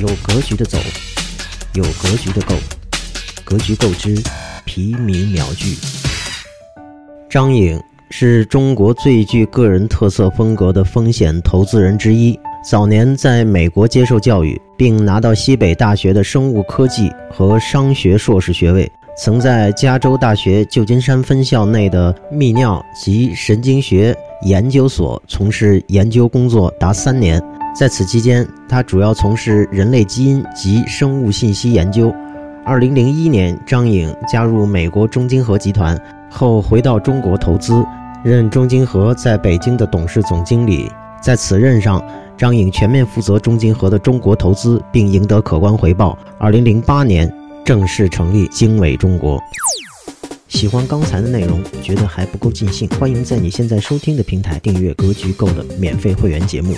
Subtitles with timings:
[0.00, 0.78] 有格局的走，
[1.74, 2.54] 有格局的够，
[3.44, 4.16] 格局够之，
[4.64, 5.76] 皮米秒聚。
[7.28, 12.38] 张颖是中国最具个人特色风格的风险投资人之一。
[12.66, 18.90] 早年在美国接受教育，并拿到西北大学的生物科技和商学硕士学位。
[19.18, 24.16] 曾在加州大学旧金山分校内的泌尿及神经学
[24.46, 27.38] 研究所从事研究工作达三年。
[27.74, 32.14] 在此期间，他主要从事人类基因及生物信息研究。
[32.64, 35.98] 二零零一年，张颖加入美国中金和集团
[36.30, 37.82] 后，回到中国投资，
[38.22, 40.90] 任中金和在北京的董事总经理。
[41.22, 42.04] 在此任上，
[42.36, 46.16] 张颖全面负责中金和的中国投资，并赢得可观回报。
[46.38, 47.32] 二零零八年，
[47.64, 49.40] 正式成立经纬中国。
[50.48, 56.74] 喜欢刚才的内容，觉得还不够尽兴，欢迎在你现在收听的平台订阅《格局够》的免费会员节目。